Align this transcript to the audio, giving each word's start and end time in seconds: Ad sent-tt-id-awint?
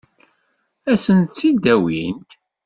Ad 0.91 0.99
sent-tt-id-awint? 1.03 2.31